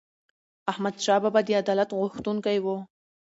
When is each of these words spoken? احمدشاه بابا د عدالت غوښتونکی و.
احمدشاه 0.71 1.19
بابا 1.23 1.41
د 1.47 1.49
عدالت 1.61 1.89
غوښتونکی 1.99 2.57
و. 2.63 2.65